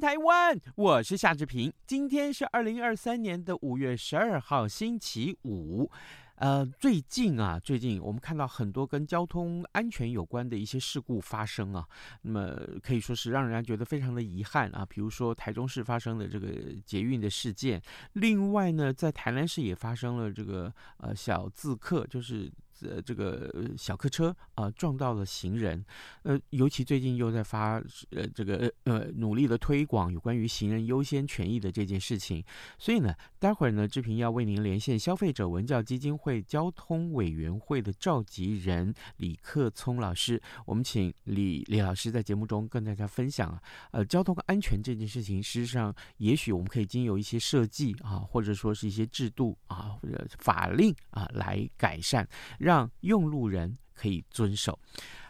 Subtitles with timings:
[0.00, 1.72] 台湾，我是夏志平。
[1.86, 5.90] 今天是二零二三年的五月十二号，星期五。
[6.34, 11.86] 呃，最近啊，最近我们看到很多跟交通安全有关的一些事故发生啊，
[12.20, 14.84] 那么可以说是让人家觉得非常的遗憾啊。
[14.86, 16.48] 比如说台中市发生的这个
[16.84, 17.80] 捷运的事件，
[18.12, 22.52] 另外呢，在台南市也发生了这个呃小自客，就是。
[22.82, 25.84] 呃，这个小客车啊、撞到了行人，
[26.22, 32.44] 呃，尤其最近又在发呃这个呃努力的推广有关于行人优先权益的这件事情，
[32.78, 52.26] 所以呢，待会儿呢，志平要为您连线消费者文教基金会交通委员会的召集人李克聪老师，我们请李李老师在节目中跟大家分享啊，呃，交通安全这件事情，事实上也许我们可以经由一些设计啊，或者说是一些制度啊或者法令啊来改善。
[52.66, 54.76] 让用路人可以遵守。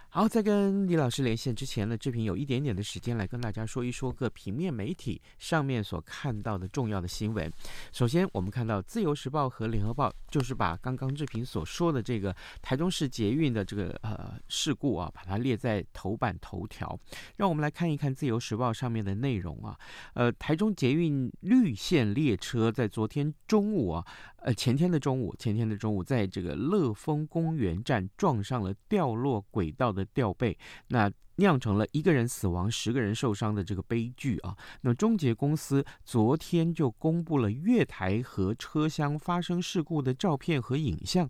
[0.08, 7.52] 好，在跟李老师连线之前呢，志平有一点点的时间来跟大家说一说各平面媒体上面所看到的重要的新闻。
[7.92, 16.98] 首先，我们看到《自由时报》和《联合报》就是把刚刚志平所说的这个台中市捷运的这个呃事故啊，把它列在头版头条。
[17.36, 19.78] 让我们来看一看《自由时报》上面的内容啊。
[20.14, 24.06] 呃，台中捷运绿线列车在昨天中午啊。
[24.46, 30.56] 呃，前天的中午，前天的中午，在这个乐丰公园站撞上了掉落轨道的吊臂，
[30.88, 31.10] 那。
[31.36, 34.56] 酿成了一个人死亡、十个人受伤的这个悲剧啊！
[34.80, 41.28] 那么中捷公司昨天就公布了月台和车厢发生事故的照片和影像。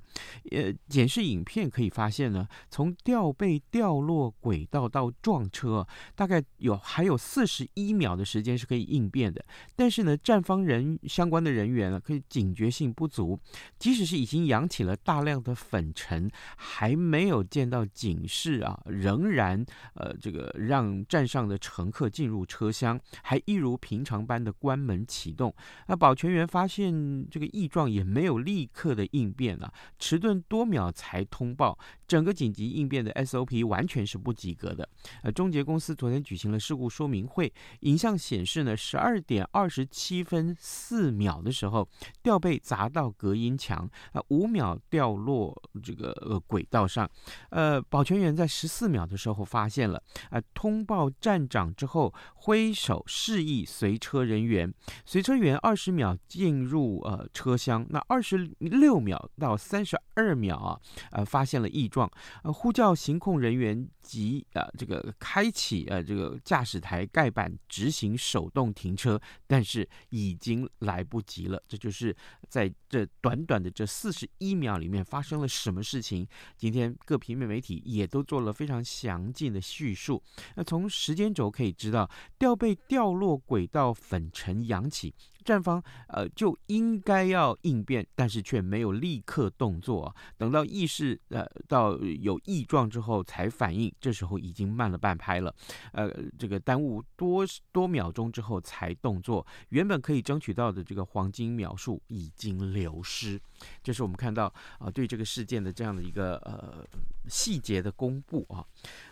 [0.51, 9.45] 呃，检视影片可以发现呢，从吊被掉落轨道到撞车，大概有还有四十一秒的时间是可以应变的。
[9.75, 13.39] 但是呢，站方人相关的人员呢，可以警觉性不足，
[13.79, 19.67] 即使是已经扬起了大量的粉尘，还没有见到警示啊，仍然。
[19.97, 25.55] 呃，这个让站上的乘客进入车厢，还一如平常般的关门启动。
[25.89, 31.79] 那保全员发现这个异状，也没有立刻的应变啊，迟钝多秒才通报。
[32.07, 34.89] 整个紧急应变的 SOP 完全是不及格的。
[35.23, 37.51] 呃，中捷公司昨天举行了事故说明会，
[37.81, 41.89] 影像显示呢，十二点二十七分四秒的时候，
[42.23, 47.09] 吊臂砸到隔音墙，啊，五秒掉落这个呃轨道上。
[47.51, 49.87] 呃，保全员在十四秒的时候发现。
[49.87, 50.43] 了啊！
[50.53, 54.75] 通报站长之后，挥手示意随车人员，
[55.05, 60.81] 随车员二十秒进入呃车厢，那二十六秒到三十二秒啊，
[61.13, 62.11] 呃发现了异状，
[62.43, 71.63] 呃呼叫行控人员及啊、呃、这个开启呃这个驾驶台盖板执行手动停车，但是已经来不及了。
[71.67, 72.15] 这就是
[72.49, 76.27] 在这短短的这四十一秒里面发生了什么事情？
[76.57, 79.61] 今天各平面媒体也都做了非常详尽的。
[79.67, 80.23] 叙述，
[80.55, 82.09] 那从时间轴可以知道，
[82.39, 85.13] 吊被掉落轨道，粉尘扬起。
[85.47, 90.15] 站方呃就应该要应变，但是却没有立刻动作。
[90.37, 95.55] 等到意识呃到有异状之后才反应，这时候已经慢了半拍了。
[95.93, 103.41] 呃，这个耽误多多秒钟之后才动作，原本可以争取到的这个黄金秒数已经流失。
[103.83, 106.85] 这是我们看到啊、对这个事件的这样的一个呃
[107.29, 108.65] 细节的公布啊。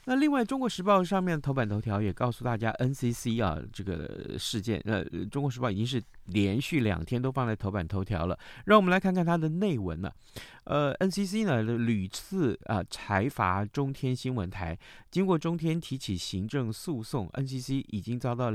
[0.05, 6.03] 那另外，《中国时报》上面头版头条也告诉大家，NCC 啊这个事件，呃，《中国时报》已经是。
[6.29, 10.11] 连续两天都放在头版头条了，让我们来看看它的内文呢。
[10.65, 14.79] 呃，NCC 呢屡次啊裁罚中天新闻台，
[15.11, 18.51] 经过中天提起行政诉讼，NCC 已经遭到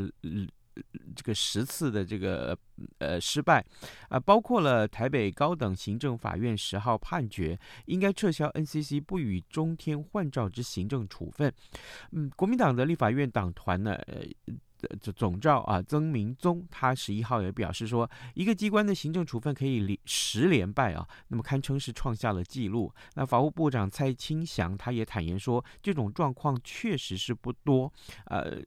[1.16, 2.58] 这个十次的这个
[3.00, 3.66] 呃失败
[4.10, 11.54] 啊，包括了台北高等行政法院十号判决，应该撤销 NCC 不予中天换照之行政处分。
[12.12, 13.94] 嗯，国民党的立法院党团呢。
[14.08, 14.24] 呃
[15.02, 22.94] 这总召啊，曾明宗他十一号也表示说，一个机关的行政处分可以连十连败啊，那么堪称是创下了纪录。
[23.16, 27.92] 那法务部长蔡清祥他也坦言说，这种状况确实是不多。
[28.26, 28.58] 呃，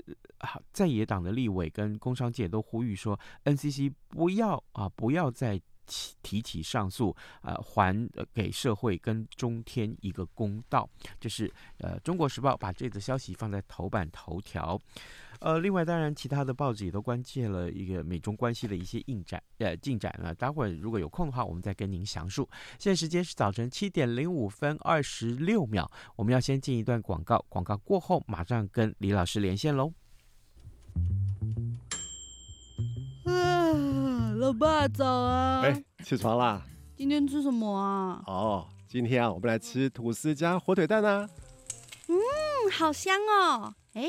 [0.73, 10.89] 在野党的立委跟工商界都呼吁说，NCC 不要啊，不要再提提起上诉，呃，还给社会跟中天一个公道。
[11.19, 14.81] 这是呃，《中国时报》把这则消息放在头版头条。
[15.43, 20.33] 呃，另外当然其他的报纸也都关切了一个美中关系的一些进展，呃，进展了。
[20.33, 22.49] 待会儿如果有空的话，我们再跟您详述。
[22.79, 29.93] 现在时间是早晨七点零五分二十六秒，我们要先进一段广告，广告过后马上跟李老师连线喽。
[33.25, 35.63] 啊，老爸早啊！
[35.63, 36.63] 哎，起床啦！
[36.97, 38.23] 今天吃什么啊？
[38.29, 41.29] 哦，今天啊，我们来吃吐司加火腿蛋啊。
[42.07, 42.15] 嗯，
[42.71, 43.75] 好香哦！
[43.95, 44.09] 哎。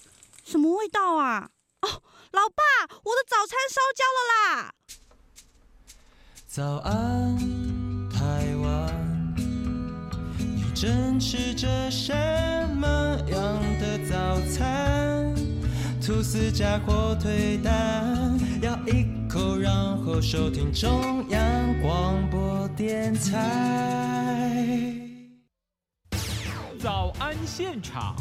[0.51, 1.49] 什么味道啊？
[1.79, 1.87] 哦，
[2.31, 2.61] 老爸，
[3.03, 4.73] 我的早餐烧焦了啦！
[6.45, 7.37] 早安，
[8.09, 9.33] 台湾，
[10.37, 12.13] 你正吃着什
[12.75, 12.85] 么
[13.29, 15.33] 样的早餐？
[16.05, 24.93] 吐司加火腿蛋，咬一口，然后收听中央广播电台。
[26.77, 28.17] 早安现场。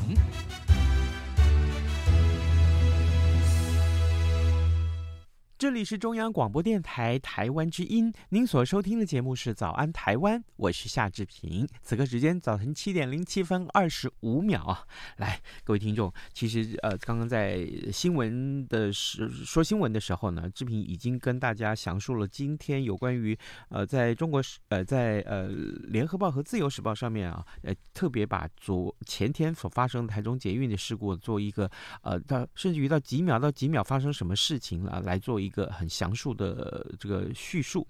[5.60, 11.68] 这里是中央广播电台台湾之音，您所收听的节目是《早安台湾》，我是夏志平。
[11.82, 14.86] 此刻时间早晨七点零七分二十五秒啊，
[15.18, 25.50] 来，各位听众，其实呃，刚刚在新闻的时说新闻的时候呢，志平已经跟大家详述了今天有关于呃，在中国时呃，在呃
[25.88, 31.70] 《联合报》和《自由时报》上面啊，呃，特别把昨前天所发生的台中捷运的事故做一个
[32.00, 37.84] 呃，到甚至于到几秒到几秒发生什么事情啊，来做一一个很详述的这个叙述，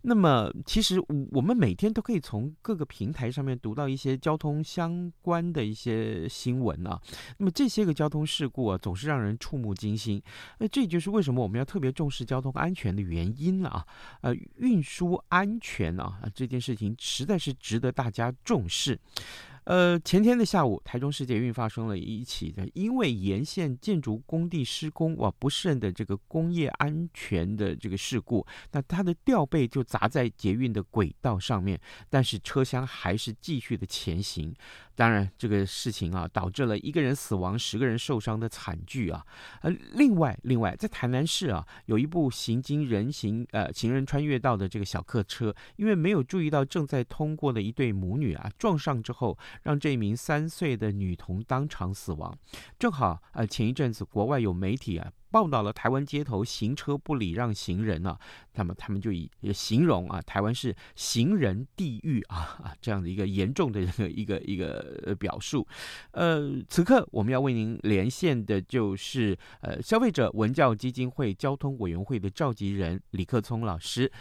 [0.00, 0.98] 那么其实
[1.30, 6.98] 我们每天都可以从各个平台上面读到一些交通相关的一些新闻啊。
[7.36, 10.22] 那么这些个交通事故啊，总是让人触目惊心。
[10.58, 13.86] 那这就是为什么我们要特别重视交通安全的原因了啊。
[14.22, 18.98] 呃，运输安全啊，这件事情实在是值得大家重视。
[19.64, 31.80] 呃，前天的下午，台中市捷运发生了一起的，因为沿线建筑工地施工哇不慎的这个工业安全的这个事故，那它的吊臂就砸在捷运的轨道上面，
[32.10, 34.52] 但是车厢还是继续的前行。
[34.94, 39.24] 当然，这个事情啊，导致了一个人死亡、十个人受伤的惨剧啊。
[39.62, 52.36] 呃，另外，另外，在台南市啊，有一部行经人行呃行人穿越道的这个小客车，因为没有注意到正在通过的一对母女啊，撞上之后，让这名三岁的女童当场死亡。
[52.78, 55.10] 正好呃，前一阵子国外有媒体啊。
[55.32, 58.18] 报道了台湾街头行车不礼让行人啊，
[58.54, 65.66] 那么他们就以形容啊，台湾是行人地狱啊啊这样的一个严重的一个一个一个表述。
[66.10, 74.12] 呃，此刻我们要为您连线的就是呃消费者文教基金会交通委员会的召集人李克聪老师，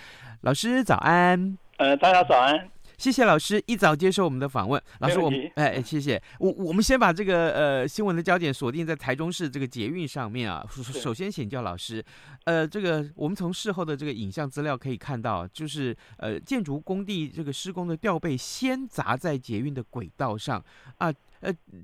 [0.41, 1.57] 老师早安。
[1.77, 2.69] 呃，大家早安。
[3.01, 4.79] 谢谢老师一早接受我们的访问。
[4.99, 6.51] 老师，我们哎，谢谢我。
[6.51, 10.63] 我们先把这个呃新闻的焦点锁定在台中市这个捷运上面啊。
[10.69, 12.05] 首先请教老师，
[12.43, 20.63] 呃，这个我们从事后的这个影像资料可以看到，就是呃建筑工地这个施工的吊被先砸在捷运的轨道上
[20.99, 21.07] 啊。
[21.07, 21.13] 呃，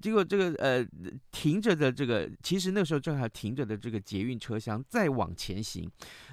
[0.01, 0.85] 结果这个呃
[1.31, 5.89] 停着的这个，其实那时候正好停着的这个捷运车厢再往前行。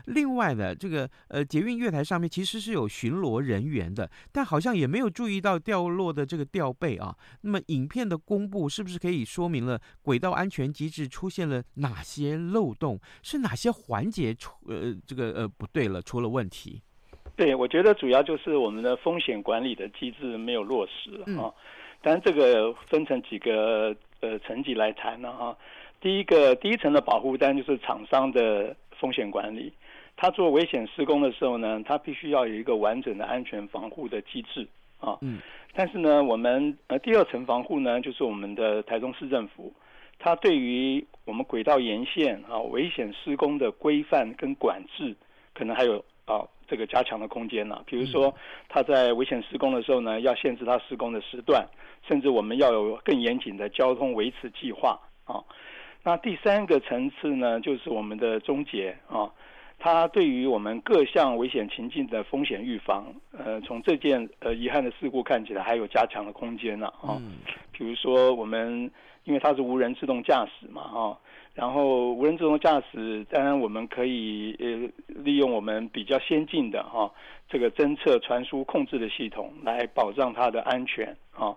[0.06, 7.16] 另外呢，这个呃捷运月台上面其实是有巡逻人员的，但好像也没有注意到掉落的这个吊背啊。
[7.40, 13.00] 那么影片的公布是不是可以说明了轨道安全机制出现了哪些漏洞？
[13.22, 16.82] 是哪些环节出呃这个呃不对了，出了问题？
[17.36, 21.24] 对，我觉得主要就是我们的风险管理的机制没有落实啊。
[21.26, 21.52] 嗯
[22.04, 25.56] 当然，这个分成几个呃层级来谈呢啊。
[26.02, 29.72] 第一个第一层的保护，单就是厂商的风险管理。
[30.14, 34.68] 他做危险施工的时候呢，他必须要有一个完整的安全防护的机制
[35.00, 35.16] 啊。
[35.22, 35.40] 嗯。
[35.72, 39.72] 但是呢，我们呃第二层防护呢，就是我们的台中市政府，
[40.18, 45.16] 它对于我们轨道沿线啊危险施工的规范跟管制，
[45.54, 47.82] 可能还有啊这个加强的空间呢、啊。
[47.86, 48.34] 比如说，
[48.68, 51.66] 它在危险施工的时候呢，要限制它施工的时段，
[52.06, 55.42] 甚至我们要有更严谨的交通维持计划啊。
[56.02, 59.30] 那第三个层次呢，就是我们的终结啊。
[59.78, 67.18] 它对于我们各项危险情境的风险预防，呃，从这件呃遗憾的事故看起来还有加强的空间呢啊。
[67.18, 67.32] 嗯。
[67.72, 68.90] 比如说我们
[69.24, 71.18] 因为它是无人自动驾驶嘛哈，
[71.54, 74.90] 然后无人自动驾驶，当然我们可以呃
[75.22, 77.10] 利用我们比较先进的哈
[77.48, 81.54] 这个侦测、传输、控制的系统来保障它的安全啊。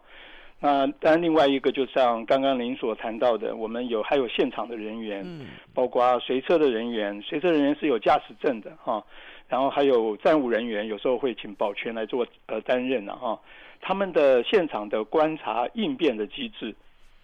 [0.59, 9.03] 那当然，另外一个就像刚刚您所谈到的，我们有还有现场的人员，嗯，包括随车的人员，随车人员是有驾驶证的哈，
[9.47, 13.39] 然后还有站务人员，有时候会请保全来做呃担任的哈，
[13.81, 16.75] 他们的现场的观察应变的机制，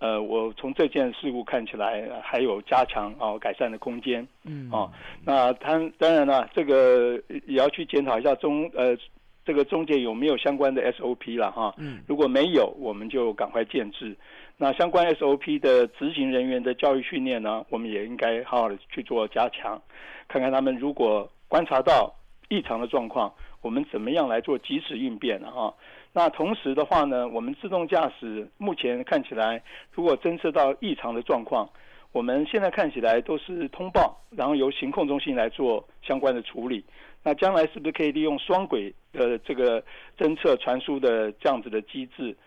[0.03, 4.91] 呃，我从这件事故看起来还有加强啊改善的空间，嗯，啊，
[5.23, 7.17] 那他当然了，这个
[7.47, 8.97] 也要去检讨一下中呃。
[9.45, 11.75] 这个中介有没有相关的 SOP 了哈？
[11.77, 14.15] 嗯，如果没有，我们就赶快建制。
[14.55, 19.81] 那相关 SOP 的执行人员的教育训练呢，我们也应该好好的去做加强，
[20.29, 22.15] 看看他们如果观察到
[22.47, 25.73] 异常的状况，我们怎么样来做及时应变哈。
[26.15, 31.67] 那同时的话呢，我们自动驾驶目前看起来，如果侦测到异常的状况，
[32.11, 36.85] 我们现在看起来都是通报，然后由行控中心来做相关的处理。
[37.23, 39.83] 那将来是不是可以利用双轨呃这个
[40.15, 42.37] 侦测传输的这样子的机制，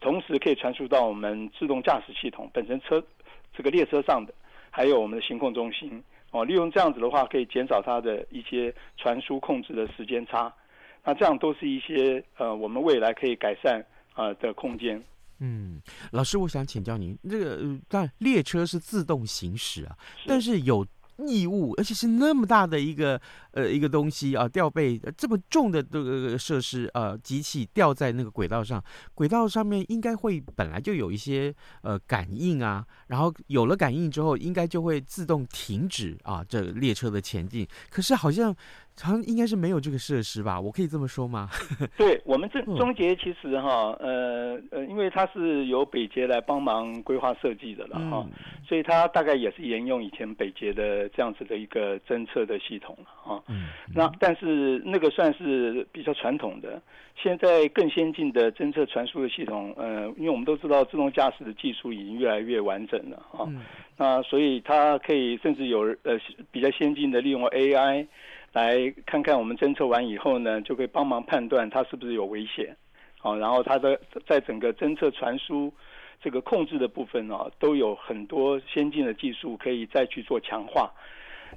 [0.00, 3.04] 同时可以传输到我们自动驾驶系统本身车
[3.54, 4.32] 这个列车上的，
[4.70, 10.50] 还有我们的行控中心哦，利用这样子的话，可以减少它的一些传输控制的时间差。
[11.04, 13.80] 那这样都是一些呃我们未来可以改善
[14.14, 15.02] 啊、呃、的空间。
[15.38, 15.80] 嗯，
[16.12, 20.86] 老师，我想请教您，这个但列车是自动行驶啊，是但是有。
[21.26, 37.68] 异物，而且是那么大的一个呃一个东西啊，吊被这么重的这个设施呃机器吊在那个轨道上，轨道上面应该会本来就有一些呃感应啊，然后有了感应之后，应该就会自动停止啊这列车的前进。
[37.90, 38.56] 可是好像。
[39.02, 40.60] 好像应该是没有这个设施吧？
[40.60, 41.48] 我可以这么说吗？
[41.96, 48.32] 对，我们这中捷其实哈，呃呃，因为它是由北捷来帮忙规划设计的了哈，嗯、
[48.66, 53.42] 所以它大概也是沿用以前北捷的这样子的一个侦测的系统了哈。
[53.48, 53.68] 嗯。
[53.94, 56.80] 那但是那个算是比较传统的，
[57.16, 63.44] 现在更先进的侦测传输的系统，呃，因为我们都知道自动驾驶的技术已经越来越完整了哈。
[63.48, 63.62] 嗯。
[63.96, 66.18] 那所以它可以甚至有呃
[66.50, 68.06] 比较先进的利用 AI。
[68.52, 72.76] 来看看我们侦测完以后呢，就可以帮忙判断它是不是有危险，
[73.18, 75.72] 好，然后它的在整个侦测传输
[76.20, 80.90] 这个控制的部分呢，都有很多先进的技术可以再去做强化。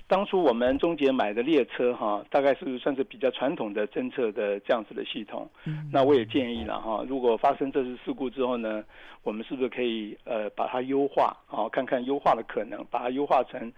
[0.08, 5.48] 当初我们中捷买的列车哈，大概是算是比较传统的侦测的这样子的系统。
[5.92, 8.84] 那我也建议了哈，如果发生这次事故之后呢，
[9.22, 13.72] 我们是不是可以呃把它优化啊，看看优化的可能，把它优化成。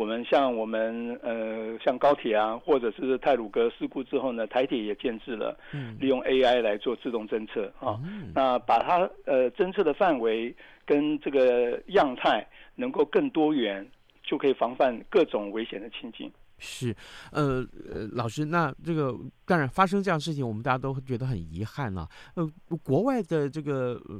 [0.00, 5.54] 我们像我们呃像高铁啊，或者是泰鲁格事故之后呢，台铁也建制了，
[5.98, 8.00] 利用 AI 来做自动侦测啊。
[8.34, 13.86] 那把它呃侦测的范围跟这个样态能够更多元，
[14.22, 16.32] 就可以防范各种危险的情境。
[16.56, 16.96] 是，
[17.30, 19.14] 呃呃，老师，那这个
[19.44, 22.08] 当然发生这样的事情，我们大家都觉得很遗憾啊。
[22.36, 22.50] 呃，
[22.82, 24.18] 国外的这个呃。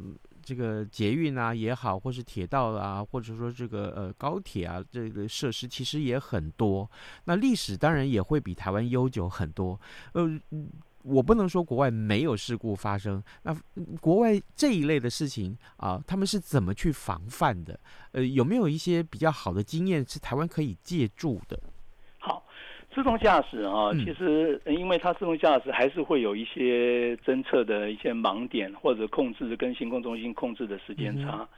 [0.51, 6.91] 这个捷运啊也好，或是铁道啊，或者说这个呃高铁啊，这个设施其实也很多。
[7.27, 9.81] 那历史当然也会比台湾悠久很多。
[10.15, 10.29] 呃，
[11.05, 13.23] 我不能说国外没有事故发生。
[13.45, 13.57] 那
[14.01, 17.79] 国外这一类的事情啊，他们是怎么去防范的？
[18.11, 21.57] 呃，有没有一些比较好的经验是台湾可以借助的？
[22.93, 31.49] 自动驾驶啊，其实因为它自动驾驶还是会有一些侦测的一些盲点，或者控制跟行控中心控制的时间差，嗯、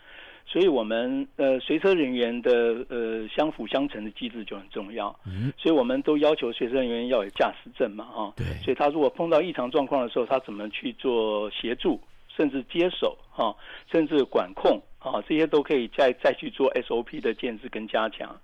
[0.45, 5.15] 所以我们呃随车人员的呃相辅相成的机制就很重要。
[5.27, 8.33] 嗯，所以我们都要求随车人员要有驾驶证嘛，哈。
[8.37, 8.45] 对。
[8.63, 11.99] 所以他如果碰到异常状况的时候，他怎么去做协助，
[12.37, 13.57] 甚至接手哈，
[13.91, 18.39] 甚至管控啊，这些都可以再再去做 SOP 的建制跟加强。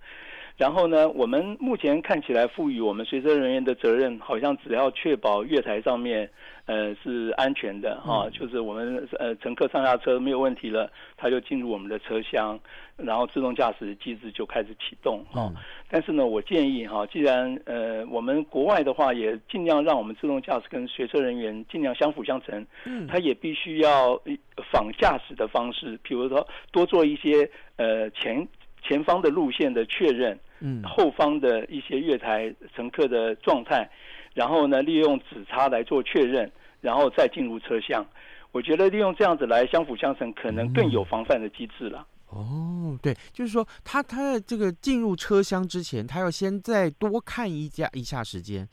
[0.58, 6.28] 然后呢，我们目前看起来赋予我们随车人员的责任，好像只要确保月台上面。
[6.68, 12.60] 呃，是安全的哈、哦，就是我们呃乘客上下车没有问题了，他就进入我们的车厢，
[12.98, 15.54] 然后自动驾驶机制就开始启动哈、哦。
[15.88, 24.20] 但是呢，我建议哈，既然呃我们国外的话也尽量让我们自动驾驶跟随车人员尽量相辅相成，嗯，他也必须要
[24.70, 28.46] 仿驾驶的方式，比如说多做一些呃前
[28.82, 33.88] 前方的路线的确认，嗯，后方的一些月台乘客的状态。
[34.34, 36.48] 然后呢，利用指差来做确认，
[36.80, 38.06] 然后再进入车厢。
[38.52, 42.06] 我觉得利用这样子来相辅相成，可能更有防范的机制了。
[42.28, 48.68] 哦，对，就是说他他在这个进入车厢之前，他要先再多看一下一下时间。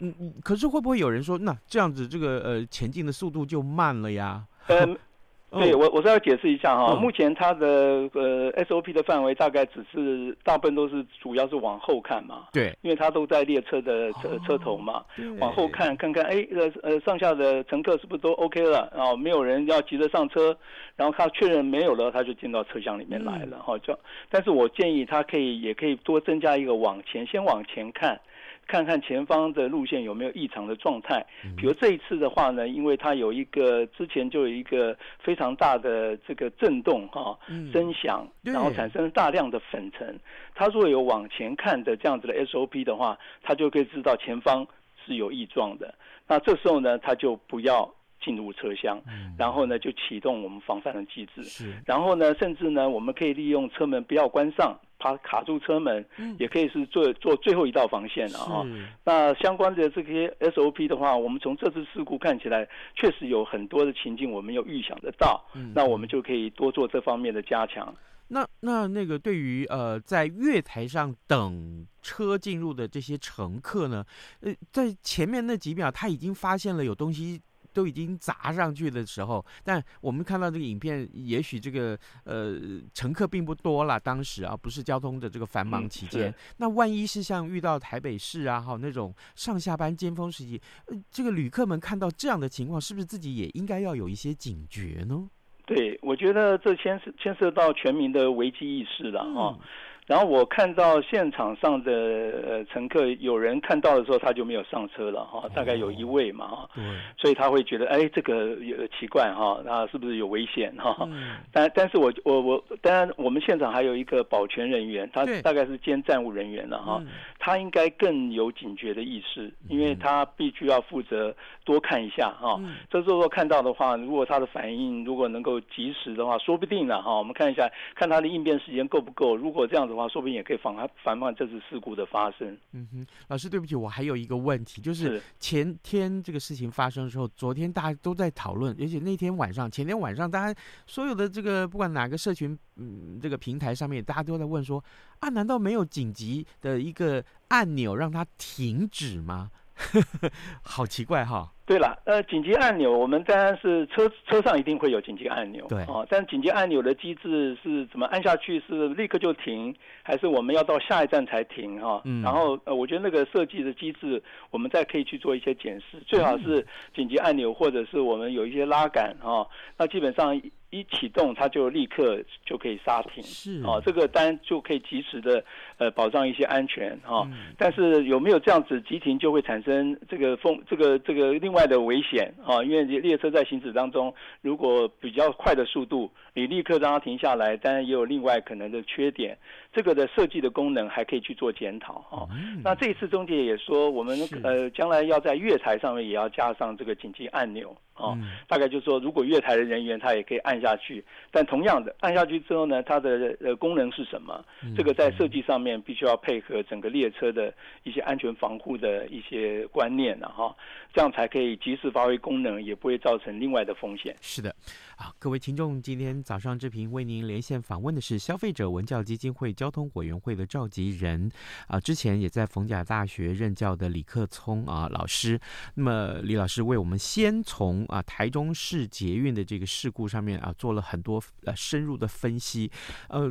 [0.00, 4.44] 嗯嗯，可是会不会有人说，那这样子这个呃前进的速度就慢了呀？
[4.66, 4.98] 嗯。
[5.50, 6.94] 对我，我是要解释一下哈。
[6.96, 7.66] 目前它的
[8.12, 12.48] 呃 SOP 的范围大概只是大部分都是主要是往后看嘛。
[12.52, 15.04] 对，因为它都在列车的车车头嘛，
[15.38, 18.92] 往后看看看，哎呃呃上下的乘客是不是都 OK 了？
[18.94, 20.54] 然后没有人要急着上车，
[20.96, 23.78] 然后他确认没有了，他就进到车厢里面来了哈。
[23.78, 23.98] 就，
[24.28, 28.20] 但是我建议他可以也可以多增加一个往前，先往前看。
[28.66, 31.24] 看看前方的路线有没有异常的状态，
[31.56, 37.38] 比如这一次的话呢，因为它有一个之前就有一个非常大的这个震动哈，
[37.72, 40.18] 声响，然后产生大量的粉尘。
[40.54, 44.66] 它如果有往前看的这样子的 SOP 的话，它就可以知道前方
[45.04, 45.94] 是有异状的。
[46.26, 47.88] 那这时候呢，它就不要
[48.20, 49.00] 进入车厢，
[49.38, 51.42] 然后呢就启动我们防范的机制。
[51.44, 54.78] 是然后呢，甚至呢，我们可以利用车门不要关上。
[54.98, 56.02] 它卡住车门，
[56.38, 58.66] 也可以是做做最后一道防线了哦。
[59.04, 65.44] 那相关的这些 SOP 的话，我们从这次事故看起来，确实有很多的情境我们有预想得到。
[65.54, 67.94] 嗯那我们就可以多做这方面的加强。
[68.28, 74.02] 那那那个对于呃在月台上等车进入的这些乘客呢，
[74.40, 77.38] 呃，在前面那几秒他已经发现了有东西。
[77.76, 82.58] 都已经砸上去的时候，但我们看到这个影片，也许这个呃
[82.94, 86.30] 乘客并不多了，当时啊不是交通的这个繁忙期间。
[86.30, 95.28] 嗯、那万一是像遇到台北市啊，哈那种上下班尖峰时期，呃，这个旅客们看到这样的情况，是不是自己也应该要有一些警觉呢？
[95.66, 99.52] 对，我觉得这牵涉牵涉到全民的危机意识了啊。
[99.52, 99.60] 嗯
[100.06, 106.70] 然后我看到现场上的呃乘客，有人看到的时候他就没有上车了哈，大概有一位嘛哈，
[107.18, 111.08] 所以他会觉得哎这个有奇怪哈，那是不是有危险哈？
[111.52, 117.02] 但但是我我我当然我们现场还有一个保全人员，他大概是兼站务人员了哈，
[117.40, 122.60] 他应该更有警觉的意识，因为他必须要负责多看一下哈。
[122.88, 127.18] 这时候看到的话，如果他的反应如果能够及时的话，说不定了哈。
[127.18, 129.34] 我们看一下，看他的应变时间够不够。
[129.34, 129.95] 如果这样子。
[129.96, 132.56] 话说不定也可以防防范这次事故的发生。
[132.72, 144.82] 嗯哼，老师对不起，我还有一个问题，就是前天这个事情发生的时候，昨天大家都在讨论，而且那天晚上、前天晚上，大家所有的这个不管哪个社群，嗯，这个平台上面，大家都在问说
[145.20, 149.50] 啊，难道没有紧急的一个按钮让它停止吗？
[150.62, 151.52] 好奇怪哈。
[151.66, 158.62] 对了，呃，紧急按钮，我们当然是车车上一定会有紧急按钮，对，哦，但紧急按钮的机制是怎么按下去？
[158.68, 161.80] 是立刻就停，还是我们要到下一站才停？
[161.80, 170.40] 哈、哦，嗯，然后呃，我觉得那个设计的机制，我们再可以去做一些检视，最好是紧急按钮，或者是我们有一些拉杆，哈、哦，那基本上。
[170.80, 175.42] 一启动，它就立刻就可以刹停，是啊、哦，这个当然就可以及时的
[175.78, 177.20] 呃保障一些安全哈。
[177.20, 182.64] 哦嗯、但是有没有这样子急停就会产生这个风这个这个另外的危险啊、哦？
[182.64, 189.36] 因为列车在行驶当中，如果比较快的速度，你立刻让它停下来，当然也有另外可能的缺点。
[189.76, 192.20] 这个的设计的功能还可以去做检讨哈。
[192.22, 197.76] 哦嗯、那这一次中介也说，我们呃将来要在月台上面也要加上这个紧急按钮。
[197.96, 204.44] 哦，嗯、大概就是说，如果月台的人员他也可以按下去，但同样的按下去之后呢，它的呃功能是什么？
[204.62, 207.52] 嗯、这个在设计上面必须要配合整个列车的
[207.84, 210.54] 一些安全防护的一些观念了哈，
[210.92, 214.14] 这样才可以及时发挥功能，也不会造成另外的风险。
[214.20, 214.54] 是的，
[214.98, 221.28] 啊，各位听众，今天早上志平为您连线访问的是消费者文教基金会交通委员会的召集人
[221.66, 225.40] 啊，之前也在逢甲大学任教的李克聪啊老师。
[225.74, 232.70] 那么李老师为我们先从啊，台中市捷运的这个事故上面啊，做了很多呃深入的分析，
[233.08, 233.28] 呃，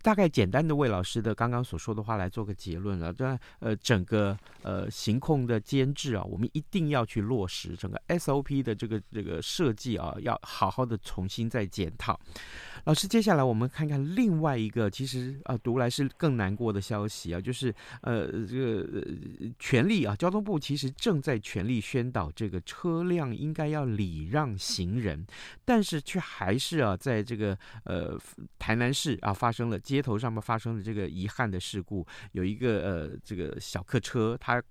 [0.00, 3.12] 大概简单的为老师的刚刚所说的话来做个结论了。
[3.12, 12.16] 这呃，整个呃行控的监制啊，我们一定要去落实整个 SOP 的这个这个设计啊，要好好的重新再检讨。
[12.84, 19.02] 老师，接下来我们看看另外一个，其实啊读来是更难过的消息啊，就是呃这个
[19.58, 25.26] 权力啊，交通部其实正在全力宣导这个车辆应该要礼让行人，
[25.64, 28.18] 但是却还是啊在这个呃
[28.58, 34.62] 台南市啊发生了街头上面发生了这个遗憾的事故，有一个呃这个小客车，它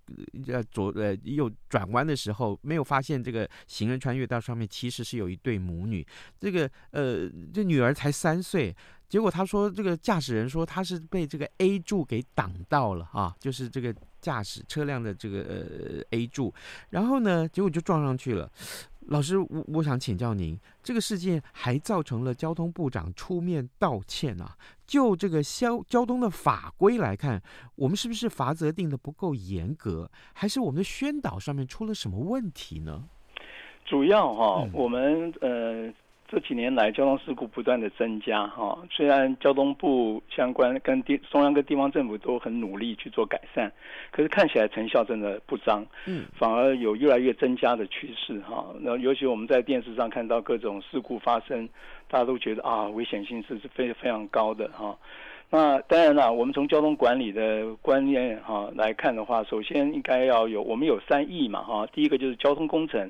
[0.48, 6.06] 呃左呃右转弯的时候没有发现这个行人穿越道上面其实是有一对母女，
[6.40, 8.76] 这个呃这女儿才三岁。
[9.10, 16.54] 结果他说，这个驾驶人说他是被这个 A 柱给挡到了啊，就是这个驾驶车辆的这个呃 A 柱，
[16.90, 18.52] 然后呢，结果就撞上去了。
[19.08, 24.58] 老师，我我想请教您，这个事件还造成了交通部长出面道歉啊？
[24.86, 27.42] 就这个交交通的法规来看，
[27.76, 33.06] 我们是不是罚则定的不够严格，还是我们的宣导上面出了什么问题呢？
[33.86, 35.94] 主要哈，嗯、我们呃。
[36.30, 38.78] 这几年来，交通事故不断的增加，哈。
[38.92, 43.72] 虽然交通部相关跟地中央跟地方政府都很努力去做改善，
[44.12, 48.66] 可是看起来成效真的不彰，嗯，反而有越来越增加的趋势，哈。
[48.82, 51.68] 那尤其我们在电视上看到各种事故发生，
[52.10, 54.98] 大家都觉得啊，危险性是是非非常高的，哈。
[55.50, 63.10] 那当然了，我们从交通管理的观念哈来看的话，首先应该要有我们有三义嘛哈，第一个就是交通工程，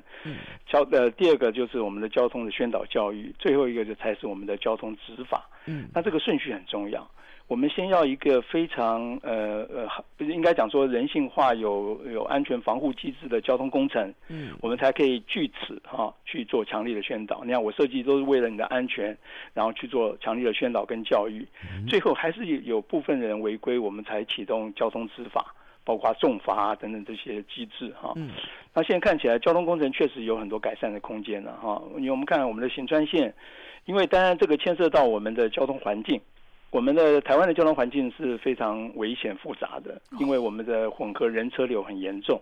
[0.66, 5.48] 交呃第二个就是我们的交通的宣导教育，最后一个就才是我们的交通执法。
[5.66, 7.04] 嗯，那这个顺序很重要。
[7.48, 17.42] 我们先要一个非常呃呃，应该讲说人性化有有安全防护机制的交通工程，嗯，我们才可以据此哈、啊、去做强力的宣导。
[17.44, 19.16] 你看我设计都是为了你的安全，
[19.54, 21.48] 然后去做强力的宣导跟教育，
[21.88, 28.10] 最后还是有部分人违规，我们才启动交通执法，包括重罚、啊、等等这些机制哈。
[28.10, 28.28] 啊、嗯，
[28.74, 31.82] 那现在看起来交通工程确实有很多改善的空间了哈。
[31.96, 33.32] 因为我们看我们的行川线，
[33.86, 36.20] 因为当然这个牵涉到我们的交通环境。
[36.70, 42.38] 我们的台湾的交通环境是非常危险复杂的，因为我们的混合人车流很严重，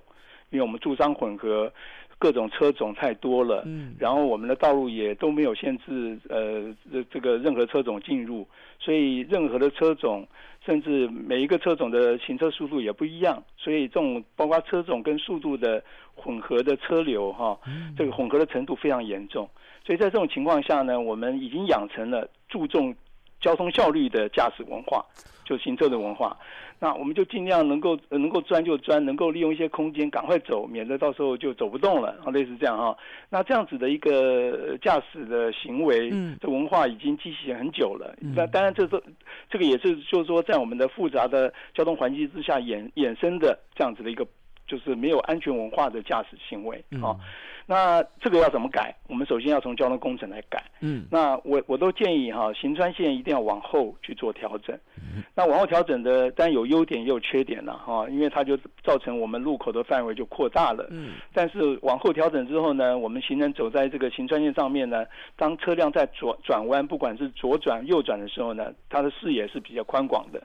[0.50, 1.72] 因为我们住商混合，
[2.18, 8.44] 各种车种太多了，嗯，然后我们的道路也都没有限制，呃，这这个任何车种进入，
[8.80, 10.26] 所以任何的车种，
[10.64, 15.80] 甚至每一个车种的行车速度也不一样，所以这种包括车种跟速度的
[16.16, 17.56] 混合的车流，哈，
[17.96, 19.48] 这个混合的程度非常严重，
[19.84, 22.92] 所以在这种情况下呢，我们已经养成了注重。
[23.40, 25.04] 交通效率的驾驶文化，
[25.44, 26.36] 就行车的文化。
[26.78, 32.14] 那我们就尽量能够能够钻就钻，能够利用一些空间赶快走，免得到时候就走不动了。
[32.22, 32.94] 啊，类似这样哈。
[33.30, 38.14] 那这样子的一个驾驶的行为，嗯，这文化已经积习很久了。
[38.20, 39.02] 那、嗯、当然，这是
[39.48, 44.26] 这个也是就是说，在我们的复杂的交通环境之下衍衍生的这样子的一个，
[44.66, 47.12] 就是没有安全文化的驾驶行为啊。
[47.14, 47.20] 嗯
[47.68, 48.94] 那这个要怎么改？
[49.08, 50.62] 我们首先要从交通工程来改。
[50.78, 54.78] 嗯，那我我都建议哈，行川线一定要往后去做调整。
[54.98, 60.86] 嗯，那往后调整的，当然有优点也有缺点了哈，因为它就造成我们路口的范围就扩大了。
[60.92, 70.40] 嗯，但是往后调整之后呢，我们行人走在这个行川线上面呢，当车辆在左转弯，不管是左转右转的时候呢，它的视野是比较宽广的。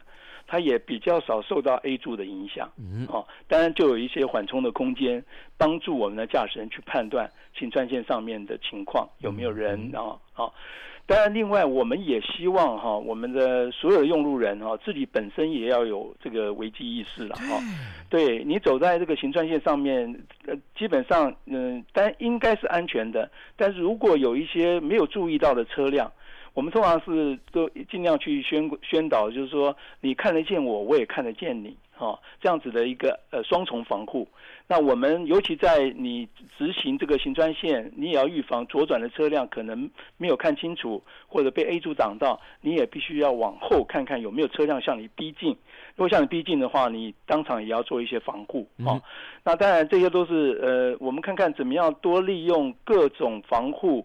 [0.52, 5.24] 它也比较少受到 A 柱的影响，嗯，哦，当然就有一些缓冲的空间，
[5.58, 10.52] 帮助我们的驾驶人去判断行川线上面的情况有没有人，然后，哦，
[11.06, 17.58] 当然另外我们也希望哈，我们的所有的用路人哈，自己本身也要有这个危机意识了哈，
[18.10, 20.14] 对，你走在这个行川线上面，
[20.48, 26.12] 呃，基本上嗯，但应该是安全的，但是如果有一些没有注意到的车辆。
[26.54, 34.28] 我们通常是都尽量去宣宣导，就是说你看得见我，我也看得见你，哈，这样子的一个呃双重防护。
[34.68, 45.56] 那我们尤其在你执行这个行专线，你也要预防左转的车辆可能没有看清楚，或者被 A 柱挡到，你也必须要往后看看有没有车辆向你逼近。
[46.02, 48.94] 如果向你逼近的话，你当场也要做一些防护，哦。
[48.94, 49.02] 嗯、
[49.44, 54.04] 那当然这些都是呃，我们看看怎么样多利用各种防护。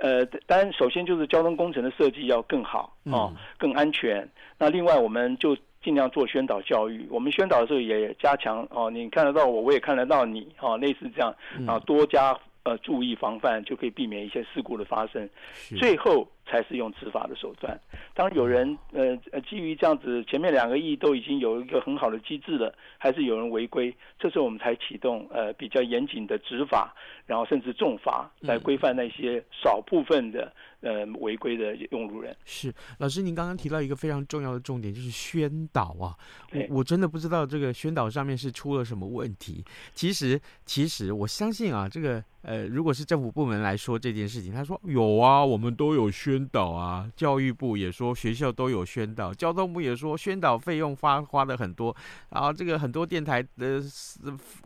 [0.00, 4.28] 呃，当然首先就是交通工程的设计要更好，哦，更安全。
[4.58, 7.06] 那另外我们就尽量做宣导教育。
[7.12, 11.32] 我们宣导的时候也加强哦，你看得到我，我也看得到你，哦，类似这样
[11.64, 12.36] 啊，多加。
[12.64, 17.78] 呃，注意防范就可以避免一些事故的发生，是最后才是用执法的手段。
[18.14, 26.94] 当有人呃呃基于这样子，前面两个亿都已经有一个很好的机制了，还是有人违规，这时候我们才启动呃比较严谨的执法，
[27.26, 32.34] 然后甚至重罚来规范那些少部分的呃违规的用路人。
[32.44, 36.16] 是老师，您刚刚提到一个非常重要的重点，就是宣导啊。
[36.52, 39.64] 我我真的不知道这个宣导上面是出了什么问题。
[39.92, 42.22] 其实其实我相信啊，这个。
[42.42, 51.94] 呃，如果是政府部门来说这件事情，他说有啊，我们都有宣导啊，教育部也说学校都有宣导，交通部也说宣导费用花花的很多，
[52.30, 53.80] 然后这个很多电台的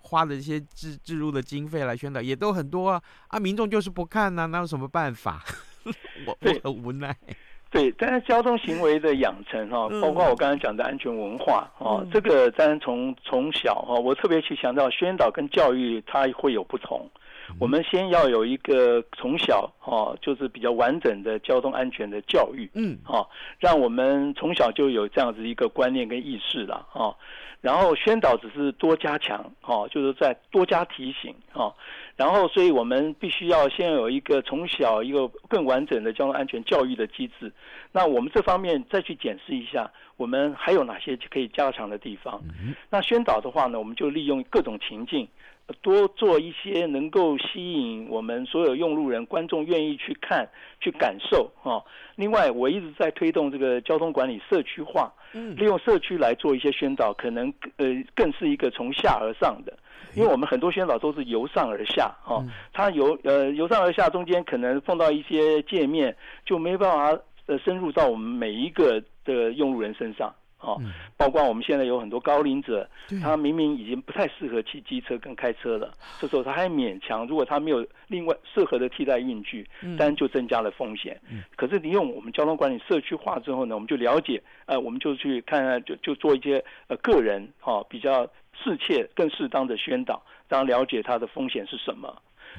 [0.02, 5.44] 花的一些置置入的经费来宣导也都很多啊，啊，民众就是不看呐、啊，那有什么办法？
[6.26, 7.14] 我我很无奈。
[7.70, 17.08] 对，但是交通行为的养成哈，包括我刚才讲的安全文化哦，这个当然从从小哈，我特别去强调宣导跟教育它会有不同。
[17.58, 23.26] 我们先要有一个从小哦，就是比较完整的交通安全的教育，嗯，哦，
[23.58, 27.16] 让我们从小就有这样子一个观念跟意识了，哈。
[27.60, 31.74] 然后宣导只是多加强，哈，就是在多加提醒，哈。
[32.16, 37.52] 然后，所以我们必须要先有一个从小一个更完整的交通安全教育的机制。
[37.92, 42.40] 那我们这方面再去检视一下，我们还有哪些可以加强的地方？
[42.88, 45.28] 那宣导的话呢，我们就利用各种情境。
[45.82, 50.48] 多做一些能够吸引我们所有用路人、观众愿意去看、
[50.80, 51.82] 去感受啊。
[52.16, 59.72] 另外，我一直在推动这个交通管理社区化，利用社区来做一些宣导，可能呃更是一个从下而上的，
[60.14, 70.34] 因为我们很多宣导都是由上而下啊，它由呃由上而下中间可能碰到一些界面，就没办法呃深入到我们每一个的用路人身上。
[70.60, 70.80] 哦，
[71.16, 72.88] 包括我们现在有很多高龄者，
[73.22, 81.18] 他明明已经不太适合骑机车跟开车了，这时候他还勉强，如果他没有另外适合的替代运具，当然就增加了风险。
[81.56, 88.24] 可是你用我们交通管理社区化之后呢，我们就了解，呃，我们就去看看，就就做一些呃个人哈比较
[88.62, 92.14] 适切、更适当的宣导，让他了解他的风险是什么。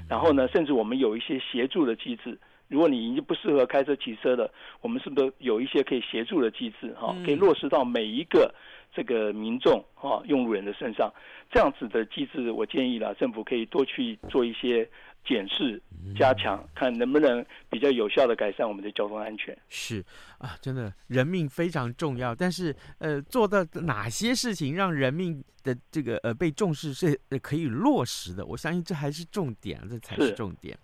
[0.10, 2.38] 然后呢，甚至我们有一些协助的机制。
[2.72, 8.52] 如果你已经不适合开车骑车的，我们是不是有一些可以协助的机制哈，可以落实到每一个
[8.96, 11.12] 这个民众哈用路人的身上？
[11.52, 14.90] 这样子的机制，我建议了，政府可以多去做一些
[15.28, 15.82] 检视、
[16.18, 19.56] 加强，看能不能比较有效的改善我们的交通安全。
[19.68, 20.02] 是
[20.38, 30.78] 啊，真的，人命非常重要，但是呃，做到哪些事情让人命的这个呃被重视是可以落实的，我相信这还是重点，这才是重点。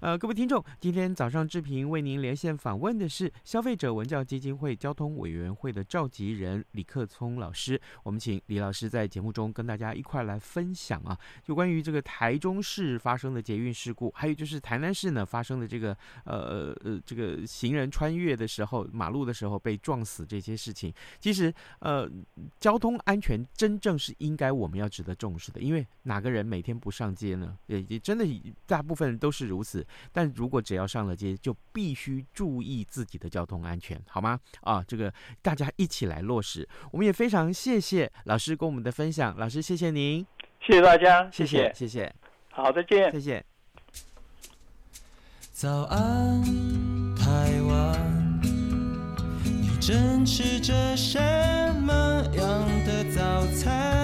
[0.00, 7.80] 呃，各位听众，今天早上志平为您连线访问的是消费者文教基金会交通委员会的召集人李克聪老师。
[8.02, 20.92] 我们请李老师在节目中跟大家一块来分享啊，就关于这个台中市发生的捷运事故，还有就是台南市呢发生的这个呃呃这个行人穿越的时候马路的时候被撞死这些事情。
[21.20, 22.10] 其实呃，
[22.58, 24.12] 交通安全真正是。
[24.24, 27.56] 应该我们要值得重视的，因为哪个人每天不上街呢？
[27.66, 28.24] 也也真的
[28.66, 29.86] 大部分人都是如此。
[30.12, 34.40] 但如果只要上了街，就必须注意自己的交通安全，好吗？
[34.62, 36.66] 啊，这个大家一起来落实。
[36.90, 40.26] 我们也非常谢谢老师跟我们的分享，老师谢谢您，
[40.60, 42.14] 谢谢大家，谢谢谢谢，
[42.50, 43.44] 好，再见，谢谢。
[45.52, 46.42] 早安，
[47.14, 48.40] 台湾，
[49.44, 51.18] 你正吃着什
[51.82, 51.92] 么
[52.34, 54.03] 样的早餐？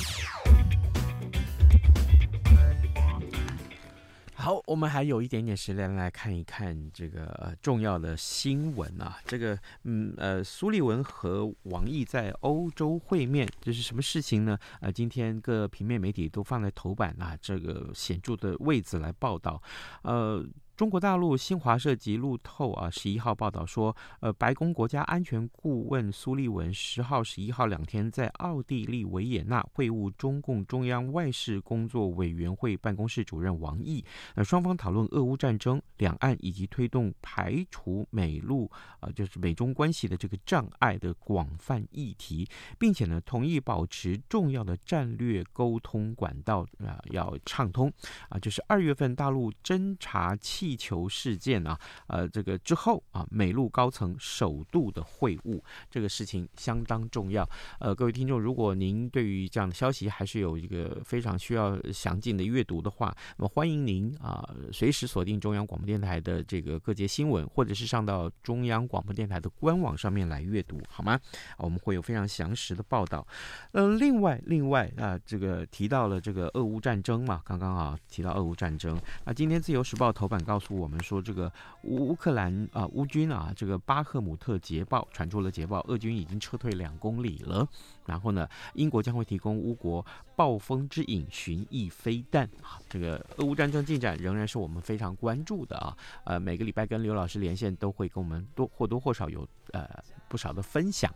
[4.41, 9.19] 好，我们还有一点点时间来看一看这个、重要的新闻啊。
[9.23, 14.57] 这个，嗯呃，苏利文和王毅在欧洲会面，这是什么事情呢？
[14.79, 19.61] 呃，今天各平面媒体都放在头版啊，这个显著的位置来报道，
[20.01, 20.43] 呃。
[20.81, 38.67] 中国大陆新华社及路透啊，十一号报道说，呃，白宫国家安全顾问苏利文十号、十一号两天在奥地利维也纳会晤中共中央外事工作委员会办公室主任王毅，呃，双方讨论俄乌战争、两岸以及推动排除美陆
[39.01, 47.93] 啊，就是美中关系的这个障碍的广泛议题，并且呢，同意保持重要的战略沟通管道啊要畅通
[48.29, 50.70] 啊，就是二月份大陆侦察气。
[50.71, 57.45] 地球事件啊，呃，这个之后啊，美陆高层首度的会晤，这个事情相当重要。
[57.77, 71.19] 呃，各位听众，如果您对于这样的消息还是有一个非常需要详尽的阅读的话，那么欢迎您啊，随时锁定中央广播电台的这个各节新闻，或者是上到中央广播电台的官网上面来阅读，好吗？
[71.57, 73.27] 我们会有非常详实的报道。
[73.73, 81.51] 呃，另外，另外啊，这个提到了这个俄乌战争嘛，刚刚啊提到俄乌战争啊，今天自由时报头版告诉我们说，这个
[81.83, 87.67] 乌克兰啊乌军啊这个巴赫姆特捷报传出了捷报，俄军已经撤退两公里了。
[88.05, 92.49] 然后呢，英国将会提供乌国暴风之影巡弋飞弹。
[92.87, 95.97] 这个俄乌战争进展仍然是我们非常关注的啊。
[96.25, 99.87] 呃，每个礼拜跟刘老师连线都会跟我们多或多或少有呃
[100.29, 101.11] 不少的分享。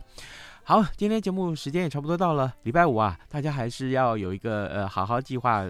[0.68, 5.64] 好，今天节目时间也差不多到了，礼拜五啊，大家还是要有一个呃好好计划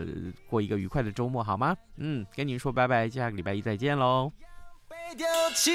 [0.49, 1.77] 过一个愉快的周末，好吗？
[1.97, 4.33] 嗯，跟您说拜拜，下个礼拜一再见喽。
[4.89, 5.71] 被丢弃